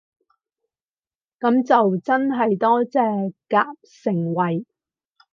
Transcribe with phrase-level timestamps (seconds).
[1.39, 4.65] 噉就真係多謝夾盛惠